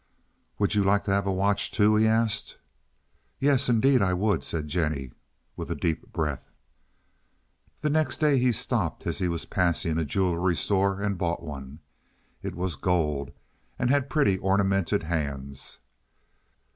"Would 0.57 0.73
you 0.73 0.83
like 0.83 1.03
to 1.03 1.11
have 1.11 1.27
a 1.27 1.31
watch, 1.31 1.69
too?" 1.71 1.95
he 1.95 2.07
asked. 2.07 2.57
"Yes, 3.39 3.69
indeed, 3.69 4.01
I 4.01 4.13
would," 4.15 4.43
said 4.43 4.67
Jennie, 4.67 5.11
with 5.55 5.69
a 5.69 5.75
deep 5.75 6.11
breath. 6.11 6.49
The 7.81 7.89
next 7.91 8.17
day 8.17 8.39
he 8.39 8.51
stopped 8.51 9.05
as 9.05 9.19
he 9.19 9.27
was 9.27 9.45
passing 9.45 9.99
a 9.99 10.03
jewelry 10.03 10.55
store 10.55 10.99
and 11.03 11.19
bought 11.19 11.43
one. 11.43 11.81
It 12.41 12.55
was 12.55 12.77
gold, 12.77 13.29
and 13.77 13.91
had 13.91 14.09
pretty 14.09 14.39
ornamented 14.39 15.03
hands. 15.03 15.77